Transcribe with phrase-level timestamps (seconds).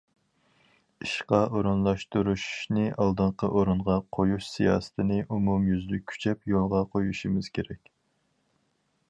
[1.07, 7.95] ئىشقا ئورۇنلاشتۇرۇشنى ئالدىنقى ئورۇنغا قويۇش سىياسىتىنى ئومۇميۈزلۈك كۈچەپ يولغا قويۇشىمىز كېرەك.